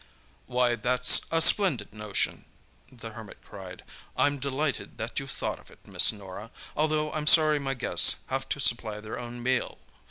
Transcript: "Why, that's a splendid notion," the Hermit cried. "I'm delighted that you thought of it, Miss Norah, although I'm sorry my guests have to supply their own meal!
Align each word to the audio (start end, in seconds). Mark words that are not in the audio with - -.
"Why, 0.47 0.73
that's 0.73 1.27
a 1.31 1.39
splendid 1.41 1.93
notion," 1.93 2.45
the 2.91 3.11
Hermit 3.11 3.37
cried. 3.45 3.83
"I'm 4.17 4.39
delighted 4.39 4.97
that 4.97 5.19
you 5.19 5.27
thought 5.27 5.59
of 5.59 5.69
it, 5.69 5.85
Miss 5.85 6.11
Norah, 6.11 6.49
although 6.75 7.13
I'm 7.13 7.27
sorry 7.27 7.59
my 7.59 7.75
guests 7.75 8.15
have 8.25 8.49
to 8.49 8.59
supply 8.59 8.99
their 8.99 9.19
own 9.19 9.43
meal! 9.43 9.77